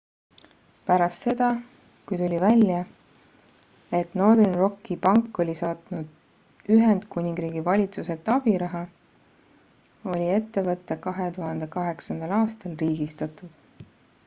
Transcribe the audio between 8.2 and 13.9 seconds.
abiraha oli ettevõte 2008 aastal riigistatud